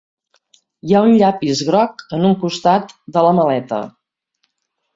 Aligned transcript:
Hi 0.87 0.95
ha 0.95 1.01
un 1.09 1.13
llapis 1.23 1.61
groc 1.67 2.03
en 2.19 2.25
un 2.31 2.35
costat 2.45 2.97
de 3.19 3.25
la 3.29 3.37
maleta. 3.43 3.83